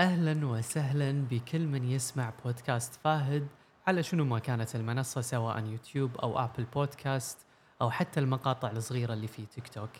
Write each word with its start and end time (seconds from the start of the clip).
أهلا 0.00 0.46
وسهلا 0.46 1.12
بكل 1.30 1.66
من 1.66 1.84
يسمع 1.84 2.32
بودكاست 2.44 2.94
فاهد 3.04 3.46
على 3.86 4.02
شنو 4.02 4.24
ما 4.24 4.38
كانت 4.38 4.76
المنصة 4.76 5.20
سواء 5.20 5.64
يوتيوب 5.64 6.16
أو 6.16 6.38
آبل 6.38 6.64
بودكاست 6.64 7.38
أو 7.82 7.90
حتى 7.90 8.20
المقاطع 8.20 8.70
الصغيرة 8.70 9.12
اللي 9.12 9.26
في 9.26 9.46
تيك 9.46 9.68
توك. 9.68 9.90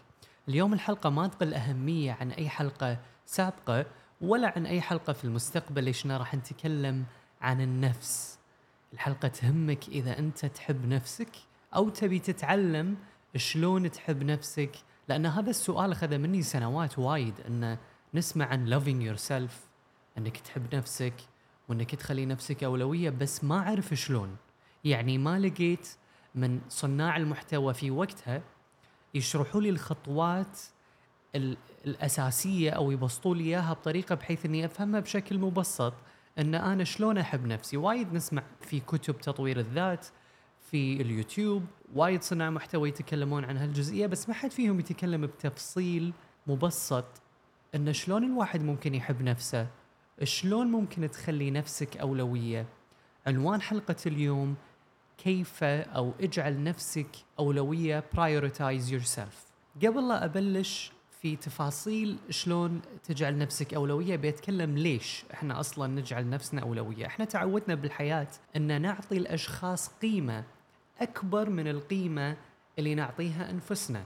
اليوم 0.48 0.72
الحلقة 0.72 1.10
ما 1.10 1.26
تقل 1.26 1.54
أهمية 1.54 2.12
عن 2.12 2.30
أي 2.30 2.48
حلقة 2.48 2.98
سابقة 3.26 3.86
ولا 4.20 4.52
عن 4.56 4.66
أي 4.66 4.80
حلقة 4.80 5.12
في 5.12 5.24
المستقبل 5.24 5.84
ليش 5.84 6.06
راح 6.06 6.34
نتكلم 6.34 7.04
عن 7.40 7.60
النفس. 7.60 8.38
الحلقة 8.92 9.28
تهمك 9.28 9.88
إذا 9.88 10.18
أنت 10.18 10.46
تحب 10.46 10.86
نفسك 10.86 11.36
أو 11.76 11.88
تبي 11.88 12.18
تتعلم 12.18 12.96
شلون 13.36 13.90
تحب 13.90 14.22
نفسك 14.22 14.76
لأن 15.08 15.26
هذا 15.26 15.50
السؤال 15.50 15.92
أخذ 15.92 16.18
مني 16.18 16.42
سنوات 16.42 16.98
وايد 16.98 17.34
إنه 17.40 17.78
نسمع 18.14 18.46
عن 18.46 18.80
loving 18.80 19.18
yourself 19.18 19.69
انك 20.20 20.36
تحب 20.36 20.74
نفسك 20.74 21.14
وانك 21.68 21.94
تخلي 21.94 22.26
نفسك 22.26 22.64
أولوية 22.64 23.10
بس 23.10 23.44
ما 23.44 23.58
أعرف 23.58 23.94
شلون. 23.94 24.36
يعني 24.84 25.18
ما 25.18 25.38
لقيت 25.38 25.88
من 26.34 26.60
صناع 26.68 27.16
المحتوى 27.16 27.74
في 27.74 27.90
وقتها 27.90 28.42
يشرحوا 29.14 29.60
لي 29.60 29.68
الخطوات 29.68 30.58
الأساسية 31.86 32.70
أو 32.70 32.90
يبسطوا 32.90 33.34
لي 33.34 33.44
إياها 33.44 33.72
بطريقة 33.72 34.14
بحيث 34.14 34.46
إني 34.46 34.64
أفهمها 34.64 35.00
بشكل 35.00 35.38
مبسط. 35.38 35.94
إن 36.38 36.54
أنا 36.54 36.84
شلون 36.84 37.18
أحب 37.18 37.46
نفسي؟ 37.46 37.76
وايد 37.76 38.12
نسمع 38.12 38.42
في 38.60 38.80
كتب 38.80 39.18
تطوير 39.18 39.58
الذات 39.58 40.06
في 40.70 41.02
اليوتيوب 41.02 41.64
وايد 41.94 42.22
صناع 42.22 42.50
محتوى 42.50 42.88
يتكلمون 42.88 43.44
عن 43.44 43.56
هالجزئيه 43.56 44.06
بس 44.06 44.28
ما 44.28 44.34
حد 44.34 44.50
فيهم 44.50 44.80
يتكلم 44.80 45.26
بتفصيل 45.26 46.12
مبسط 46.46 47.04
إن 47.74 47.92
شلون 47.92 48.24
الواحد 48.24 48.62
ممكن 48.62 48.94
يحب 48.94 49.22
نفسه. 49.22 49.79
شلون 50.22 50.66
ممكن 50.66 51.10
تخلي 51.10 51.50
نفسك 51.50 51.96
أولوية؟ 51.96 52.66
عنوان 53.26 53.62
حلقة 53.62 53.96
اليوم 54.06 54.54
كيف 55.18 55.64
أو 55.64 56.12
اجعل 56.20 56.62
نفسك 56.62 57.10
أولوية؟ 57.38 58.04
prioritize 58.16 58.90
yourself. 58.90 59.50
قبل 59.84 60.08
لا 60.08 60.24
أبلش 60.24 60.92
في 61.22 61.36
تفاصيل 61.36 62.18
شلون 62.30 62.80
تجعل 63.04 63.38
نفسك 63.38 63.74
أولوية 63.74 64.16
بيتكلم 64.16 64.78
ليش 64.78 65.24
إحنا 65.34 65.60
أصلا 65.60 65.86
نجعل 65.86 66.30
نفسنا 66.30 66.62
أولوية؟ 66.62 67.06
إحنا 67.06 67.24
تعودنا 67.24 67.74
بالحياة 67.74 68.28
إن 68.56 68.82
نعطي 68.82 69.16
الأشخاص 69.16 69.88
قيمة 69.88 70.44
أكبر 71.00 71.50
من 71.50 71.68
القيمة 71.68 72.36
اللي 72.78 72.94
نعطيها 72.94 73.50
أنفسنا. 73.50 74.04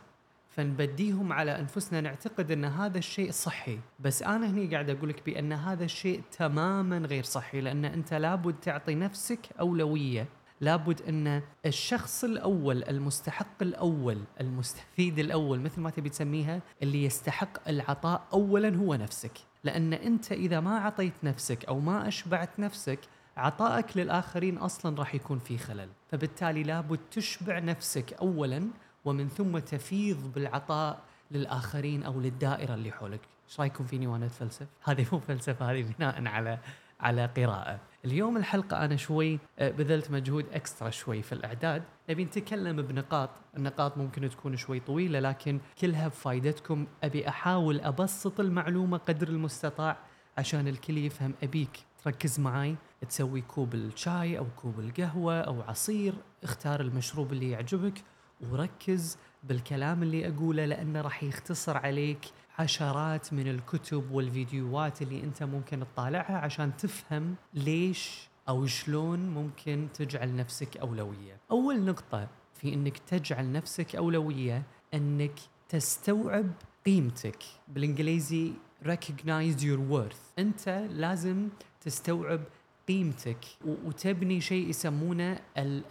فنبديهم 0.56 1.32
على 1.32 1.60
أنفسنا 1.60 2.00
نعتقد 2.00 2.50
أن 2.50 2.64
هذا 2.64 2.98
الشيء 2.98 3.30
صحي. 3.30 3.78
بس 4.00 4.22
أنا 4.22 4.50
هني 4.50 4.66
قاعد 4.66 4.90
أقول 4.90 5.08
لك 5.08 5.24
بأن 5.26 5.52
هذا 5.52 5.84
الشيء 5.84 6.22
تماما 6.38 6.98
غير 6.98 7.24
صحي 7.24 7.60
لأن 7.60 7.84
أنت 7.84 8.14
لابد 8.14 8.54
تعطي 8.54 8.94
نفسك 8.94 9.40
أولوية. 9.60 10.28
لابد 10.60 11.02
أن 11.02 11.42
الشخص 11.66 12.24
الأول 12.24 12.84
المستحق 12.84 13.62
الأول 13.62 14.18
المستفيد 14.40 15.18
الأول 15.18 15.60
مثل 15.60 15.80
ما 15.80 15.90
تبي 15.90 16.08
تسميها 16.08 16.60
اللي 16.82 17.04
يستحق 17.04 17.68
العطاء 17.68 18.26
اولا 18.32 18.76
هو 18.76 18.94
نفسك. 18.94 19.32
لأن 19.64 19.92
أنت 19.92 20.32
إذا 20.32 20.60
ما 20.60 20.78
اعطيت 20.78 21.14
نفسك 21.22 21.64
أو 21.64 21.80
ما 21.80 22.08
أشبعت 22.08 22.60
نفسك 22.60 22.98
عطائك 23.36 23.96
للآخرين 23.96 24.58
أصلا 24.58 24.98
راح 24.98 25.14
يكون 25.14 25.38
في 25.38 25.58
خلل. 25.58 25.88
فبالتالي 26.08 26.62
لابد 26.62 26.98
تشبع 27.10 27.58
نفسك 27.58 28.12
اولا 28.12 28.68
ومن 29.04 29.28
ثم 29.28 29.58
تفيض 29.58 30.32
بالعطاء 30.34 31.02
للآخرين 31.30 32.02
أو 32.02 32.20
للدائرة 32.20 32.74
اللي 32.74 32.90
حولك. 32.90 33.20
إيش 33.48 33.60
رأيكم 33.60 33.84
فيني 33.84 34.06
وأنا 34.06 34.26
أتفلسف؟ 34.26 34.66
هذه 34.88 35.06
مو 35.12 35.18
فلسفة 35.18 35.70
هذه 35.70 35.94
بناء 35.98 36.26
على 36.26 36.58
على 37.00 37.26
قراءة. 37.26 37.80
اليوم 38.04 38.36
الحلقة 38.36 38.84
أنا 38.84 38.96
شوي 38.96 39.38
آه، 39.58 39.70
بذلت 39.70 40.10
مجهود 40.10 40.46
إكسترا 40.52 40.90
شوي 40.90 41.22
في 41.22 41.32
الإعداد. 41.32 41.82
نبي 42.10 42.24
نتكلم 42.24 42.82
بنقاط 42.82 43.30
النقاط 43.56 43.98
ممكن 43.98 44.30
تكون 44.30 44.56
شوي 44.56 44.80
طويلة 44.80 45.20
لكن 45.20 45.60
كلها 45.80 46.08
بفائدتكم 46.08 46.86
أبي 47.04 47.28
أحاول 47.28 47.80
أبسط 47.80 48.40
المعلومة 48.40 48.98
قدر 48.98 49.28
المستطاع 49.28 49.96
عشان 50.38 50.68
الكل 50.68 50.98
يفهم. 50.98 51.34
أبيك 51.42 51.84
تركز 52.04 52.40
معي 52.40 52.76
تسوي 53.08 53.40
كوب 53.40 53.74
الشاي 53.74 54.38
أو 54.38 54.46
كوب 54.56 54.80
القهوة 54.80 55.40
أو 55.40 55.62
عصير. 55.62 56.14
اختار 56.42 56.80
المشروب 56.80 57.32
اللي 57.32 57.50
يعجبك. 57.50 58.02
وركز 58.50 59.18
بالكلام 59.44 60.02
اللي 60.02 60.28
أقوله 60.28 60.64
لأنه 60.64 61.00
راح 61.00 61.22
يختصر 61.22 61.76
عليك 61.76 62.18
عشرات 62.58 63.32
من 63.32 63.48
الكتب 63.48 64.10
والفيديوهات 64.10 65.02
اللي 65.02 65.20
أنت 65.24 65.42
ممكن 65.42 65.80
تطالعها 65.80 66.38
عشان 66.38 66.76
تفهم 66.76 67.34
ليش 67.54 68.28
أو 68.48 68.66
شلون 68.66 69.18
ممكن 69.18 69.88
تجعل 69.94 70.36
نفسك 70.36 70.76
أولوية. 70.76 71.40
أول 71.50 71.80
نقطة 71.84 72.28
في 72.54 72.74
إنك 72.74 72.98
تجعل 72.98 73.52
نفسك 73.52 73.96
أولوية 73.96 74.62
إنك 74.94 75.38
تستوعب 75.68 76.50
قيمتك 76.86 77.38
بالإنجليزي 77.68 78.52
recognize 78.84 79.60
your 79.60 79.80
worth 79.92 80.38
أنت 80.38 80.68
لازم 80.90 81.48
تستوعب 81.80 82.40
قيمتك 82.88 83.38
وتبني 83.64 84.40
شيء 84.40 84.68
يسمونه 84.68 85.40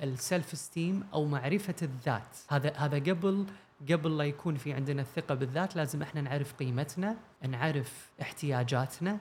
السلف 0.04 0.58
ستيم 0.58 1.04
أو 1.14 1.26
معرفة 1.26 1.76
الذات. 1.82 2.38
هذا 2.50 2.74
هذا 2.76 2.98
قبل 2.98 3.46
قبل 3.92 4.18
لا 4.18 4.24
يكون 4.24 4.56
في 4.56 4.74
عندنا 4.74 5.02
الثقة 5.02 5.36
بالذات 5.36 5.76
لازم 5.76 6.02
إحنا 6.02 6.22
نعرف 6.22 6.54
قيمتنا 6.54 7.18
نعرف 7.48 8.10
احتياجاتنا 8.22 9.20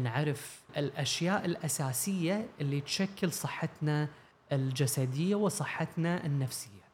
نعرف 0.00 0.62
الأشياء 0.76 1.44
الأساسية 1.44 2.48
اللي 2.60 2.80
تشكل 2.80 3.32
صحتنا 3.32 4.08
الجسدية 4.52 5.34
وصحتنا 5.34 6.26
النفسية. 6.26 6.84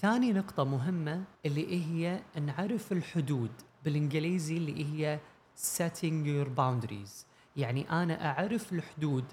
ثاني 0.00 0.32
نقطة 0.32 0.64
مهمة 0.64 1.24
اللي 1.46 1.84
هي 1.84 2.20
نعرف 2.40 2.92
الحدود 2.92 3.50
بالإنجليزي 3.84 4.56
اللي 4.56 4.84
هي 4.84 5.18
setting 5.56 6.26
your 6.26 6.48
boundaries. 6.58 7.26
يعني 7.56 7.90
أنا 7.90 8.26
أعرف 8.26 8.72
الحدود 8.72 9.24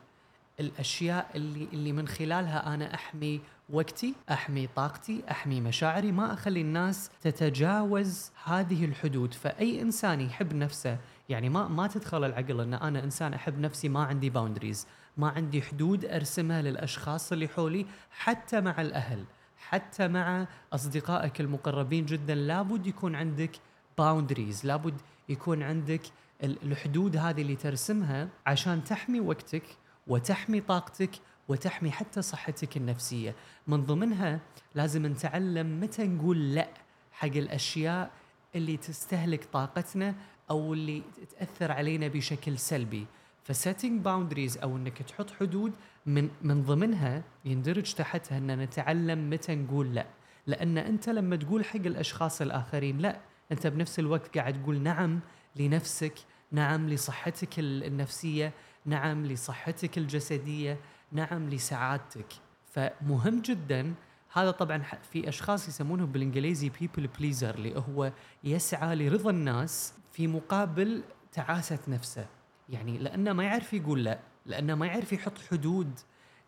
الأشياء 0.59 1.29
اللي 1.35 1.67
اللي 1.73 1.91
من 1.91 2.07
خلالها 2.07 2.73
أنا 2.73 2.93
أحمي 2.93 3.41
وقتي، 3.69 4.13
أحمي 4.31 4.67
طاقتي، 4.75 5.23
أحمي 5.31 5.61
مشاعري، 5.61 6.11
ما 6.11 6.33
أخلي 6.33 6.61
الناس 6.61 7.09
تتجاوز 7.21 8.31
هذه 8.43 8.85
الحدود، 8.85 9.33
فأي 9.33 9.81
إنسان 9.81 10.21
يحب 10.21 10.53
نفسه 10.53 10.97
يعني 11.29 11.49
ما 11.49 11.67
ما 11.67 11.87
تدخل 11.87 12.23
العقل 12.23 12.61
إن 12.61 12.73
أنا 12.73 13.03
إنسان 13.03 13.33
أحب 13.33 13.59
نفسي 13.59 13.89
ما 13.89 14.03
عندي 14.03 14.29
باوندريز، 14.29 14.87
ما 15.17 15.29
عندي 15.29 15.61
حدود 15.61 16.05
أرسمها 16.05 16.61
للأشخاص 16.61 17.31
اللي 17.31 17.47
حولي 17.47 17.85
حتى 18.11 18.61
مع 18.61 18.81
الأهل، 18.81 19.25
حتى 19.57 20.07
مع 20.07 20.47
أصدقائك 20.73 21.41
المقربين 21.41 22.05
جدا. 22.05 22.35
لابد 22.35 22.87
يكون 22.87 23.15
عندك 23.15 23.51
باوندريز، 23.97 24.65
لابد 24.65 25.01
يكون 25.29 25.63
عندك 25.63 26.01
الحدود 26.43 27.17
هذه 27.17 27.41
اللي 27.41 27.55
ترسمها 27.55 28.29
عشان 28.45 28.83
تحمي 28.83 29.19
وقتك. 29.19 29.63
وتحمي 30.07 30.61
طاقتك 30.61 31.11
وتحمي 31.47 31.91
حتى 31.91 32.21
صحتك 32.21 32.77
النفسية. 32.77 33.35
من 33.67 33.85
ضمنها 33.85 34.39
لازم 34.75 35.05
نتعلم 35.05 35.79
متى 35.79 36.07
نقول 36.07 36.55
لا 36.55 36.67
حق 37.11 37.27
الأشياء 37.27 38.11
اللي 38.55 38.77
تستهلك 38.77 39.45
طاقتنا 39.53 40.15
أو 40.49 40.73
اللي 40.73 41.03
تأثر 41.39 41.71
علينا 41.71 42.07
بشكل 42.07 42.57
سلبي. 42.57 43.05
ف 43.43 43.50
setting 43.51 44.01
boundaries 44.01 44.57
أو 44.57 44.77
إنك 44.77 45.01
تحط 45.01 45.31
حدود 45.31 45.71
من 46.05 46.29
من 46.41 46.63
ضمنها 46.63 47.23
يندرج 47.45 47.93
تحتها 47.93 48.37
ان 48.37 48.59
نتعلم 48.59 49.29
متى 49.29 49.55
نقول 49.55 49.95
لا. 49.95 50.05
لأن 50.47 50.77
أنت 50.77 51.09
لما 51.09 51.35
تقول 51.35 51.65
حق 51.65 51.75
الأشخاص 51.75 52.41
الآخرين 52.41 52.97
لا 52.97 53.19
أنت 53.51 53.67
بنفس 53.67 53.99
الوقت 53.99 54.37
قاعد 54.37 54.63
تقول 54.63 54.81
نعم 54.81 55.19
لنفسك 55.55 56.13
نعم 56.51 56.89
لصحتك 56.89 57.49
النفسية 57.59 58.53
نعم 58.87 59.25
لصحتك 59.25 59.97
الجسدية 59.97 60.79
نعم 61.11 61.49
لسعادتك. 61.49 62.33
فمهم 62.71 63.41
جدا 63.41 63.93
هذا 64.33 64.51
طبعا 64.51 64.83
في 65.11 65.29
أشخاص 65.29 65.67
يسمونه 65.67 66.05
بالإنجليزي 66.05 66.69
people 66.69 67.07
pleaser 67.07 67.55
اللي 67.55 67.83
هو 67.89 68.11
يسعى 68.43 68.95
لرضا 68.95 69.29
الناس 69.29 69.93
في 70.11 70.27
مقابل 70.27 71.03
تعاسة 71.31 71.79
نفسه. 71.87 72.25
يعني 72.69 72.97
لأنه 72.97 73.33
ما 73.33 73.43
يعرف 73.43 73.73
يقول 73.73 74.03
لا 74.03 74.19
لأنه 74.45 74.75
ما 74.75 74.85
يعرف 74.85 75.13
يحط 75.13 75.37
حدود 75.51 75.99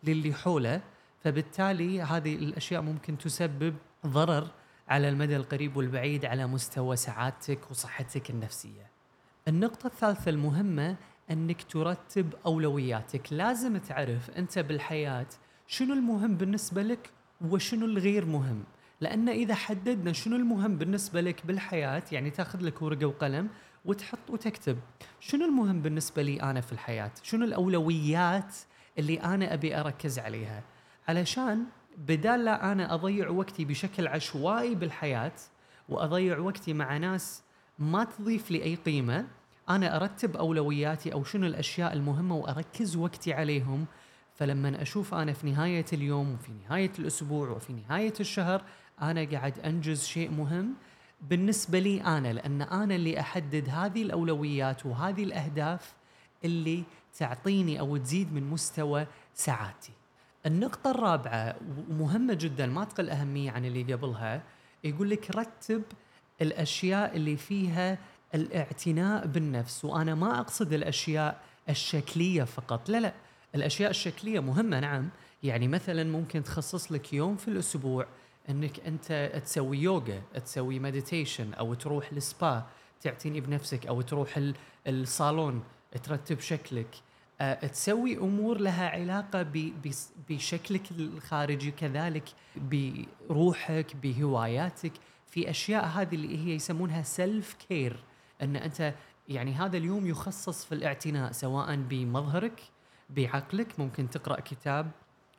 للي 0.04 0.34
حوله. 0.34 0.82
فبالتالي 1.24 2.02
هذه 2.02 2.34
الأشياء 2.34 2.82
ممكن 2.82 3.18
تسبب 3.18 3.74
ضرر 4.06 4.50
على 4.88 5.08
المدى 5.08 5.36
القريب 5.36 5.76
والبعيد 5.76 6.24
على 6.24 6.46
مستوى 6.46 6.96
سعادتك 6.96 7.70
وصحتك 7.70 8.30
النفسية. 8.30 8.90
النقطة 9.48 9.86
الثالثة 9.86 10.30
المهمة 10.30 10.96
أنك 11.30 11.62
ترتب 11.62 12.34
أولوياتك. 12.46 13.32
لازم 13.32 13.76
تعرف 13.76 14.30
أنت 14.30 14.58
بالحياة 14.58 15.26
شنو 15.66 15.94
المهم 15.94 16.36
بالنسبة 16.36 16.82
لك 16.82 17.10
وشنو 17.40 17.86
الغير 17.86 18.24
مهم. 18.24 18.64
لأن 19.00 19.28
إذا 19.28 19.54
حددنا 19.54 20.12
شنو 20.12 20.36
المهم 20.36 20.76
بالنسبة 20.76 21.20
لك 21.20 21.46
بالحياة 21.46 22.02
يعني 22.12 22.30
تأخذ 22.30 22.62
لك 22.62 22.82
ورقة 22.82 23.06
وقلم 23.06 23.48
وتحط 23.84 24.30
وتكتب 24.30 24.78
شنو 25.20 25.44
المهم 25.44 25.82
بالنسبة 25.82 26.22
لي 26.22 26.42
أنا 26.42 26.60
في 26.60 26.72
الحياة؟ 26.72 27.10
شنو 27.22 27.44
الأولويات 27.44 28.56
اللي 28.98 29.20
أنا 29.20 29.54
أبي 29.54 29.80
أركز 29.80 30.18
عليها؟ 30.18 30.62
علشان 31.08 31.64
بدال 31.98 32.44
لا 32.44 32.72
أنا 32.72 32.94
أضيع 32.94 33.28
وقتي 33.28 33.64
بشكل 33.64 34.06
عشوائي 34.06 34.74
بالحياة 34.74 35.32
وأضيع 35.88 36.38
وقتي 36.38 36.72
مع 36.72 36.96
ناس 36.96 37.42
ما 37.78 38.04
تضيف 38.04 38.50
لي 38.50 38.62
أي 38.62 38.74
قيمة 38.74 39.26
أنا 39.70 39.96
أرتب 39.96 40.36
أولوياتي 40.36 41.12
أو 41.12 41.24
شنو 41.24 41.46
الأشياء 41.46 41.92
المهمة 41.92 42.36
وأركز 42.36 42.96
وقتي 42.96 43.32
عليهم 43.32 43.86
فلما 44.34 44.82
أشوف 44.82 45.14
أنا 45.14 45.32
في 45.32 45.50
نهاية 45.50 45.84
اليوم 45.92 46.34
وفي 46.34 46.52
نهاية 46.52 46.92
الأسبوع 46.98 47.48
وفي 47.48 47.72
نهاية 47.72 48.12
الشهر 48.20 48.62
أنا 49.02 49.24
قاعد 49.24 49.58
أنجز 49.58 50.04
شيء 50.04 50.30
مهم 50.30 50.74
بالنسبة 51.20 51.78
لي 51.78 52.02
أنا 52.02 52.32
لأن 52.32 52.62
أنا 52.62 52.94
اللي 52.94 53.20
أحدد 53.20 53.68
هذه 53.68 54.02
الأولويات 54.02 54.86
وهذه 54.86 55.24
الأهداف 55.24 55.94
اللي 56.44 56.84
تعطيني 57.18 57.80
أو 57.80 57.96
تزيد 57.96 58.32
من 58.32 58.50
مستوى 58.50 59.06
سعادتي. 59.34 59.92
النقطة 60.46 60.90
الرابعة 60.90 61.56
ومهمة 61.90 62.34
جدا 62.34 62.66
ما 62.66 62.84
تقل 62.84 63.10
أهمية 63.10 63.50
عن 63.50 63.64
اللي 63.64 63.94
قبلها 63.94 64.42
يقول 64.84 65.10
لك 65.10 65.36
رتب 65.36 65.82
الأشياء 66.42 67.16
اللي 67.16 67.36
فيها 67.36 67.98
الاعتناء 68.34 69.26
بالنفس 69.26 69.84
وأنا 69.84 70.14
ما 70.14 70.40
أقصد 70.40 70.72
الأشياء 70.72 71.40
الشكلية 71.68 72.44
فقط. 72.44 72.88
لا 72.88 73.00
لا 73.00 73.12
الأشياء 73.54 73.90
الشكلية 73.90 74.40
مهمة 74.40 74.80
نعم. 74.80 75.08
يعني 75.42 75.68
مثلا 75.68 76.04
ممكن 76.04 76.44
تخصص 76.44 76.92
لك 76.92 77.12
يوم 77.12 77.36
في 77.36 77.48
الأسبوع 77.48 78.06
إنك 78.50 78.80
أنت 78.80 79.40
تسوي 79.44 79.78
يوغا 79.78 80.22
تسوي 80.44 80.78
meditation 80.78 81.54
أو 81.54 81.74
تروح 81.74 82.12
للسبا 82.12 82.66
تعتني 83.00 83.40
بنفسك 83.40 83.86
أو 83.86 84.00
تروح 84.00 84.40
الصالون 84.86 85.62
ترتب 86.02 86.40
شكلك. 86.40 86.94
أه 87.40 87.66
تسوي 87.66 88.16
أمور 88.16 88.58
لها 88.58 88.88
علاقة 88.88 89.46
بشكلك 90.28 90.90
الخارجي 90.90 91.70
كذلك 91.70 92.24
بروحك 92.56 93.96
بهواياتك. 94.02 94.92
في 95.30 95.50
أشياء 95.50 95.84
هذه 95.84 96.14
اللي 96.14 96.46
هي 96.46 96.54
يسمونها 96.54 97.02
self 97.02 97.56
care 97.68 97.96
أن 98.42 98.56
أنت 98.56 98.94
يعني 99.28 99.54
هذا 99.54 99.76
اليوم 99.76 100.06
يخصص 100.06 100.64
في 100.64 100.74
الاعتناء 100.74 101.32
سواء 101.32 101.76
بمظهرك 101.76 102.62
بعقلك. 103.10 103.80
ممكن 103.80 104.10
تقرأ 104.10 104.40
كتاب 104.40 104.90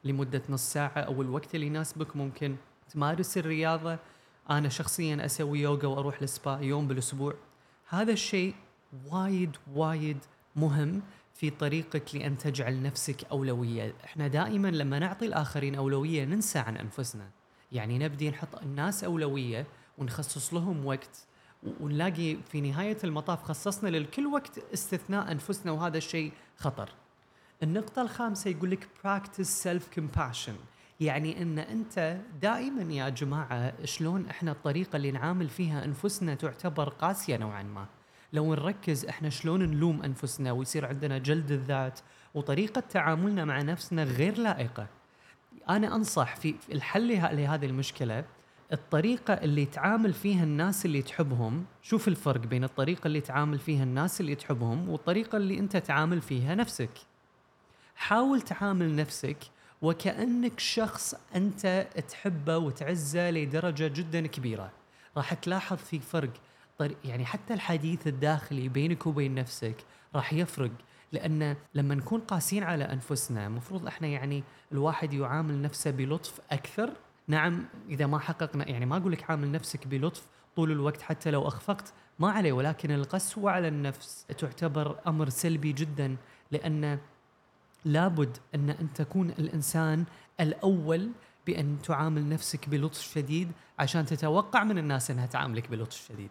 لمدة 0.03 0.41
نص 0.49 0.73
ساعة 0.73 0.99
أو 0.99 1.21
الوقت 1.21 1.55
اللي 1.55 1.65
يناسبك. 1.67 2.15
ممكن 2.15 2.55
تمارس 2.89 3.37
الرياضة. 3.37 3.99
أنا 4.49 4.69
شخصيا 4.69 5.25
أسوي 5.25 5.59
يوغا 5.59 5.87
وأروح 5.87 6.21
للسبا 6.21 6.59
يوم 6.61 6.87
بالأسبوع. 6.87 7.33
هذا 7.89 8.11
الشيء 8.11 8.55
وايد 9.07 9.57
وايد 9.73 10.17
مهم 10.55 11.01
في 11.33 11.49
طريقك 11.49 12.15
لأن 12.15 12.37
تجعل 12.37 12.81
نفسك 12.81 13.23
أولوية، 13.31 13.93
إحنا 14.03 14.27
دائما 14.27 14.67
لما 14.67 14.99
نعطي 14.99 15.25
الآخرين 15.25 15.75
أولوية 15.75 16.25
ننسى 16.25 16.59
عن 16.59 16.77
أنفسنا، 16.77 17.29
يعني 17.71 17.97
نبدي 17.97 18.29
نحط 18.29 18.55
الناس 18.61 19.03
أولوية 19.03 19.67
ونخصص 19.97 20.53
لهم 20.53 20.85
وقت 20.85 21.25
ونلاقي 21.79 22.37
في 22.51 22.61
نهاية 22.61 22.97
المطاف 23.03 23.43
خصصنا 23.43 23.89
للكل 23.89 24.27
وقت 24.27 24.59
استثناء 24.73 25.31
أنفسنا 25.31 25.71
وهذا 25.71 25.97
الشيء 25.97 26.31
خطر. 26.57 26.89
النقطة 27.63 28.01
الخامسة 28.01 28.49
يقول 28.49 28.71
لك 28.71 28.87
practice 29.03 29.63
self 29.63 29.99
compassion 29.99 30.53
يعني 30.99 31.41
إن 31.41 31.59
أنت 31.59 32.17
دائما 32.41 32.93
يا 32.93 33.09
جماعة 33.09 33.85
شلون 33.85 34.25
إحنا 34.25 34.51
الطريقة 34.51 34.95
اللي 34.95 35.11
نعامل 35.11 35.49
فيها 35.49 35.85
أنفسنا 35.85 36.35
تعتبر 36.35 36.89
قاسية 36.89 37.37
نوعا 37.37 37.63
ما. 37.63 37.85
لو 38.33 38.53
نركز 38.53 39.05
إحنا 39.05 39.29
شلون 39.29 39.61
نلوم 39.61 40.03
أنفسنا 40.03 40.51
ويصير 40.51 40.85
عندنا 40.85 41.17
جلد 41.17 41.51
الذات 41.51 41.99
وطريقة 42.33 42.81
تعاملنا 42.81 43.45
مع 43.45 43.61
نفسنا 43.61 44.03
غير 44.03 44.37
لائقة. 44.37 44.87
أنا 45.69 45.95
أنصح 45.95 46.35
في 46.35 46.55
الحل 46.71 47.07
لهذه 47.07 47.65
المشكلة 47.65 48.25
الطريقة 48.73 49.33
اللي 49.33 49.65
تعامل 49.65 50.13
فيها 50.13 50.43
الناس 50.43 50.85
اللي 50.85 51.01
تحبهم. 51.01 51.65
شوف 51.81 52.07
الفرق 52.07 52.41
بين 52.41 52.63
الطريقة 52.63 53.07
اللي 53.07 53.21
تعامل 53.21 53.59
فيها 53.59 53.83
الناس 53.83 54.21
اللي 54.21 54.35
تحبهم 54.35 54.89
والطريقة 54.89 55.37
اللي 55.37 55.59
انت 55.59 55.77
تعامل 55.77 56.21
فيها 56.21 56.55
نفسك. 56.55 56.89
حاول 57.95 58.41
تعامل 58.41 58.95
نفسك 58.95 59.37
وكأنك 59.81 60.59
شخص 60.59 61.15
أنت 61.35 61.87
تحبه 62.09 62.57
وتعزه 62.57 63.31
لدرجة 63.31 63.87
جدا 63.87 64.27
كبيرة. 64.27 64.71
راح 65.17 65.33
تلاحظ 65.33 65.77
في 65.77 65.99
فرق 65.99 66.29
يعني 67.05 67.25
حتى 67.25 67.53
الحديث 67.53 68.07
الداخلي 68.07 68.69
بينك 68.69 69.07
وبين 69.07 69.35
نفسك 69.35 69.75
راح 70.15 70.33
يفرق. 70.33 70.71
لأن 71.11 71.55
لما 71.75 71.95
نكون 71.95 72.19
قاسيين 72.19 72.63
على 72.63 72.83
أنفسنا 72.83 73.47
المفروض 73.47 73.87
إحنا 73.87 74.07
يعني 74.07 74.43
الواحد 74.71 75.13
يعامل 75.13 75.61
نفسه 75.61 75.91
بلطف 75.91 76.39
أكثر. 76.51 76.89
نعم 77.31 77.65
إذا 77.89 78.05
ما 78.07 78.19
حققنا 78.19 78.69
يعني 78.69 78.85
ما 78.85 78.97
أقول 78.97 79.11
لك 79.11 79.31
عامل 79.31 79.51
نفسك 79.51 79.87
بلطف 79.87 80.27
طول 80.55 80.71
الوقت 80.71 81.01
حتى 81.01 81.31
لو 81.31 81.47
أخفقت 81.47 81.93
ما 82.19 82.31
عليه 82.31 82.51
ولكن 82.51 82.91
القسوة 82.91 83.51
على 83.51 83.67
النفس 83.67 84.25
تعتبر 84.37 84.99
أمر 85.07 85.29
سلبي 85.29 85.73
جدا 85.73 86.17
لأن 86.51 86.99
لابد 87.85 88.37
أن 88.55 88.69
أن 88.69 88.93
تكون 88.93 89.29
الإنسان 89.29 90.05
الأول 90.39 91.11
بأن 91.47 91.77
تعامل 91.83 92.29
نفسك 92.29 92.69
بلطف 92.69 93.13
شديد 93.13 93.51
عشان 93.79 94.05
تتوقع 94.05 94.63
من 94.63 94.77
الناس 94.77 95.11
أنها 95.11 95.25
تعاملك 95.25 95.71
بلطف 95.71 96.07
شديد. 96.07 96.29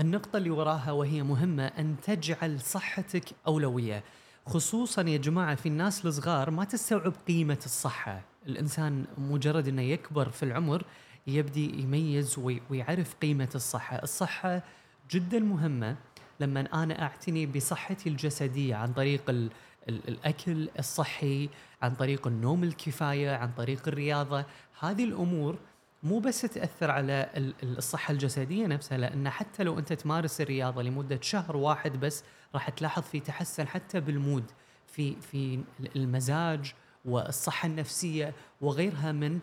النقطة 0.00 0.36
اللي 0.36 0.50
وراها 0.50 0.92
وهي 0.92 1.22
مهمة 1.22 1.66
أن 1.66 1.96
تجعل 2.02 2.60
صحتك 2.60 3.24
أولوية، 3.46 4.04
خصوصا 4.46 5.02
يا 5.02 5.16
جماعة 5.16 5.54
في 5.54 5.66
الناس 5.68 6.06
الصغار 6.06 6.50
ما 6.50 6.64
تستوعب 6.64 7.12
قيمة 7.28 7.58
الصحة، 7.64 8.22
الإنسان 8.46 9.04
مجرد 9.18 9.68
إنه 9.68 9.82
يكبر 9.82 10.28
في 10.28 10.42
العمر 10.42 10.84
يبدي 11.26 11.82
يميز 11.82 12.38
ويعرف 12.70 13.14
قيمة 13.22 13.48
الصحة، 13.54 13.96
الصحة 14.02 14.62
جدا 15.10 15.38
مهمة. 15.38 15.96
لما 16.40 16.82
أنا 16.82 17.02
أعتني 17.02 17.46
بصحتي 17.46 18.08
الجسدية 18.08 18.74
عن 18.74 18.92
طريق 18.92 19.50
الأكل 19.88 20.68
الصحي 20.78 21.48
عن 21.82 21.94
طريق 21.94 22.26
النوم 22.26 22.64
الكفاية 22.64 23.30
عن 23.30 23.52
طريق 23.56 23.88
الرياضة 23.88 24.44
هذه 24.80 25.04
الأمور 25.04 25.58
مو 26.04 26.18
بس 26.18 26.40
تأثر 26.40 26.90
على 26.90 27.30
الصحة 27.62 28.12
الجسدية 28.12 28.66
نفسها 28.66 28.98
لأن 28.98 29.30
حتى 29.30 29.62
لو 29.62 29.78
أنت 29.78 29.92
تمارس 29.92 30.40
الرياضة 30.40 30.82
لمدة 30.82 31.18
شهر 31.22 31.56
واحد 31.56 32.00
بس 32.00 32.24
راح 32.54 32.70
تلاحظ 32.70 33.02
في 33.02 33.20
تحسن 33.20 33.68
حتى 33.68 34.00
بالمود 34.00 34.44
في 34.86 35.16
في 35.20 35.60
المزاج 35.96 36.74
والصحة 37.04 37.66
النفسية 37.66 38.34
وغيرها 38.60 39.12
من 39.12 39.38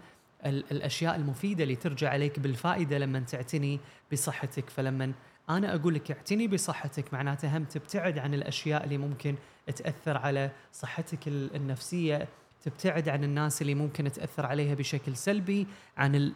الأشياء 0.46 1.15
المفيدة 1.15 1.63
اللي 1.63 1.75
ترجع 1.75 2.10
عليك 2.10 2.39
بالفائدة 2.39 2.98
لما 2.98 3.20
تعتني 3.20 3.80
بصحتك. 4.12 4.70
فلما 4.70 5.13
أنا 5.50 5.75
أقول 5.75 5.94
لك 5.94 6.12
اعتني 6.12 6.48
بصحتك 6.48 7.13
معناته 7.13 7.58
هم 7.58 7.63
تبتعد 7.63 8.18
عن 8.18 8.34
الأشياء 8.34 8.84
اللي 8.84 8.98
ممكن 8.98 9.36
تأثر 9.75 10.18
على 10.18 10.51
صحتك 10.74 11.27
النفسية 11.27 12.27
تبتعد 12.62 13.10
عن 13.10 13.24
الناس 13.24 13.62
اللي 13.62 13.75
ممكن 13.75 14.12
تأثر 14.12 14.46
عليها 14.46 14.74
بشكل 14.74 15.15
سلبي 15.15 15.68
عن 15.98 16.34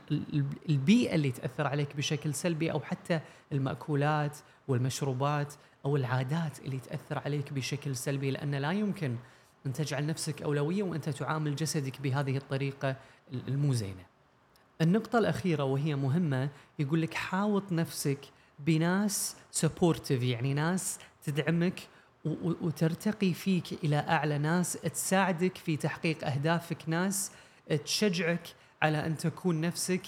البيئة 0.70 1.16
اللي 1.16 1.32
تأثر 1.32 1.68
عليك 1.68 1.96
بشكل 1.96 2.34
سلبي 2.34 2.72
أو 2.72 2.80
حتى 2.80 3.20
المأكولات 3.52 4.38
والمشروبات 4.68 5.54
أو 5.86 5.96
العادات 5.96 6.60
اللي 6.60 6.78
تأثر 6.78 7.20
عليك 7.20 7.54
بشكل 7.54 7.96
سلبي 7.96 8.32
لأن 8.32 8.56
لا 8.56 8.72
يمكن 8.72 9.16
أن 9.66 9.74
تجعل 9.74 10.06
نفسك 10.06 10.42
أولوية 10.42 10.84
وأنت 10.84 11.10
تعامل 11.10 11.56
جسدك 11.56 12.02
بهذه 12.02 12.38
الطريقة 12.38 12.96
المو 13.48 13.74
زينه. 13.74 14.06
النقطة 14.82 15.20
الأخيرة 15.20 15.64
وهي 15.64 15.96
مهمة 15.96 16.50
يقول 16.80 17.02
لك 17.02 17.14
حاوط 17.14 17.72
نفسك 17.72 18.20
بناس 18.60 19.36
supportive 19.52 20.24
يعني 20.24 20.54
ناس 20.54 21.00
تدعمك 21.24 21.80
وترتقي 22.26 23.34
فيك 23.34 23.84
إلى 23.84 23.96
أعلى 23.96 24.38
ناس 24.38 24.74
تساعدك 24.74 25.58
في 25.58 25.78
تحقيق 25.78 26.28
أهدافك 26.28 26.78
ناس 26.88 27.32
تشجعك 27.86 28.48
على 28.82 29.06
أن 29.06 29.18
تكون 29.18 29.62
نفسك. 29.62 30.02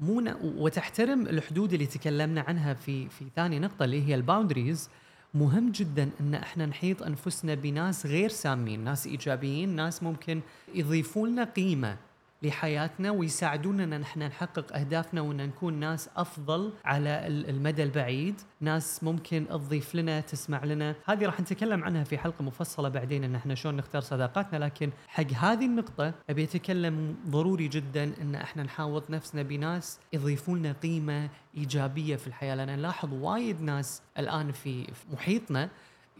مو 0.00 0.22
وتحترم 0.42 1.26
الحدود 1.26 1.72
اللي 1.72 1.86
تكلمنا 1.86 2.40
عنها 2.40 2.74
في 2.74 3.08
في 3.08 3.24
ثاني 3.36 3.58
نقطة 3.58 3.84
اللي 3.84 4.08
هي 4.08 4.14
ال 4.14 4.20
boundaries. 4.20 4.90
مهم 5.34 5.72
جدا 5.72 6.10
إن 6.20 6.34
إحنا 6.34 6.66
نحيط 6.66 7.02
أنفسنا 7.02 7.54
بناس 7.54 8.06
غير 8.06 8.28
سامين، 8.28 8.84
ناس 8.84 9.06
إيجابيين، 9.06 9.68
ناس 9.68 10.02
ممكن 10.02 10.40
يضيفوا 10.74 11.28
لنا 11.28 11.44
قيمة. 11.44 11.96
لحياتنا 12.42 13.10
ويساعدونا 13.10 13.84
إن 13.84 14.02
إحنا 14.02 14.28
نحقق 14.28 14.76
أهدافنا 14.76 15.20
وإن 15.20 15.36
نكون 15.36 15.74
ناس 15.74 16.10
أفضل 16.16 16.72
على 16.84 17.26
المدى 17.26 17.82
البعيد، 17.82 18.40
ناس 18.60 19.04
ممكن 19.04 19.46
تضيف 19.48 19.94
لنا 19.94 20.20
تسمع 20.20 20.64
لنا، 20.64 20.94
هذه 21.04 21.26
راح 21.26 21.40
نتكلم 21.40 21.84
عنها 21.84 22.04
في 22.04 22.18
حلقة 22.18 22.42
مفصلة 22.42 22.88
بعدين 22.88 23.24
إن 23.24 23.34
إحنا 23.34 23.54
شلون 23.54 23.76
نختار 23.76 24.02
صداقاتنا. 24.02 24.58
لكن 24.58 24.90
حق 25.08 25.30
هذه 25.32 25.66
النقطة 25.66 26.14
أبي 26.30 26.44
أتكلم 26.44 27.16
ضروري 27.28 27.68
جدا 27.68 28.12
إن 28.20 28.34
إحنا 28.34 28.62
نحاوط 28.62 29.10
نفسنا 29.10 29.42
بناس 29.42 29.98
يضيفون 30.12 30.58
لنا 30.58 30.72
قيمة 30.72 31.28
إيجابية 31.56 32.16
في 32.16 32.26
الحياة. 32.26 32.54
لأن 32.54 32.78
نلاحظ 32.78 33.12
وايد 33.12 33.62
ناس 33.62 34.02
الآن 34.18 34.52
في 34.52 34.86
محيطنا 35.12 35.68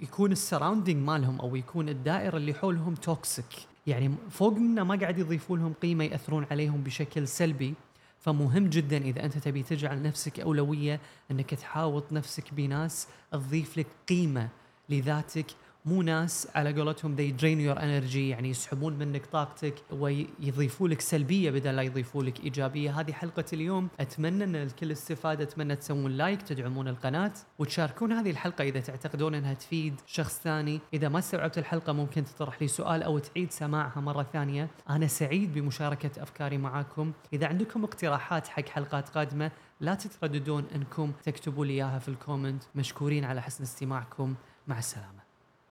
يكون 0.02 0.32
ال 0.32 0.38
surrounding 0.38 1.06
مالهم 1.06 1.40
أو 1.40 1.56
يكون 1.56 1.88
الدائرة 1.88 2.36
اللي 2.36 2.54
حولهم 2.54 2.94
toxic 2.94 3.46
يعني 3.88 4.14
فوق 4.30 4.52
منه 4.52 4.84
ما 4.84 4.96
قاعد 4.96 5.18
يضيفون 5.18 5.60
لهم 5.60 5.72
قيمة 5.72 6.04
يأثرون 6.04 6.46
عليهم 6.50 6.82
بشكل 6.82 7.28
سلبي. 7.28 7.74
فمهم 8.18 8.68
جدا 8.68 8.96
إذا 8.96 9.24
أنت 9.24 9.38
تبي 9.38 9.62
تجعل 9.62 10.02
نفسك 10.02 10.40
أولوية 10.40 11.00
إنك 11.30 11.50
تحاوط 11.54 12.12
نفسك 12.12 12.54
بناس 12.54 13.08
تضيف 13.32 13.78
لك 13.78 13.86
قيمة 14.08 14.48
لذاتك 14.88 15.46
مو 15.88 16.02
ناس 16.02 16.48
على 16.54 16.72
قولتهم 16.72 17.16
they 17.16 17.40
drain 17.40 17.58
your 17.68 17.80
energy 17.80 18.16
يعني 18.16 18.50
يسحبون 18.50 18.92
منك 18.92 19.26
طاقتك 19.26 19.74
ويضيفوا 19.90 20.88
لك 20.88 21.00
سلبية 21.00 21.50
بدل 21.50 21.76
لا 21.76 21.82
يضيفوا 21.82 22.22
لك 22.22 22.44
إيجابية. 22.44 23.00
هذه 23.00 23.12
حلقة 23.12 23.44
اليوم 23.52 23.88
أتمنى 24.00 24.44
أن 24.44 24.56
الكل 24.56 24.92
استفاد 24.92 25.40
أتمنى 25.40 25.76
تسوون 25.76 26.10
like 26.10 26.42
تدعمون 26.42 26.88
القناة 26.88 27.32
وتشاركون 27.58 28.12
هذه 28.12 28.30
الحلقة 28.30 28.64
إذا 28.64 28.80
تعتقدون 28.80 29.34
أنها 29.34 29.54
تفيد 29.54 30.00
شخص 30.06 30.40
ثاني. 30.40 30.80
إذا 30.94 31.08
ما 31.08 31.18
استوعبت 31.18 31.58
الحلقة 31.58 31.92
ممكن 31.92 32.24
تطرح 32.24 32.62
لي 32.62 32.68
سؤال 32.68 33.02
أو 33.02 33.18
تعيد 33.18 33.50
سماعها 33.50 34.00
مرة 34.00 34.26
ثانية. 34.32 34.68
أنا 34.90 35.06
سعيد 35.06 35.54
بمشاركة 35.54 36.22
أفكاري 36.22 36.58
معاكم. 36.58 37.12
إذا 37.32 37.46
عندكم 37.46 37.84
اقتراحات 37.84 38.48
حق 38.48 38.68
حلقات 38.68 39.08
قادمة 39.08 39.50
لا 39.80 39.94
تترددون 39.94 40.64
أنكم 40.74 41.12
تكتبوا 41.24 41.66
لي 41.66 41.72
إياها 41.72 41.98
في 41.98 42.08
الكومنت. 42.08 42.62
مشكورين 42.74 43.24
على 43.24 43.42
حسن 43.42 43.64
استماعكم. 43.64 44.34
مع 44.66 44.78
السلامة. 44.78 45.17